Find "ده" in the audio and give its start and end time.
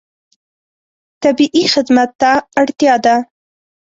3.05-3.15